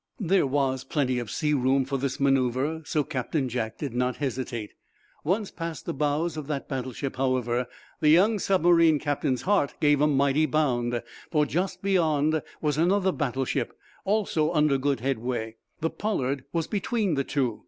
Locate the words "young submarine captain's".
8.09-9.43